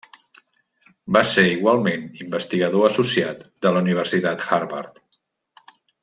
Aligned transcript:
Va 1.17 1.21
ser 1.31 1.43
igualment 1.49 2.07
investigador 2.25 2.87
associat 2.89 3.43
de 3.65 3.73
la 3.75 3.83
Universitat 3.87 4.47
Harvard. 4.57 4.99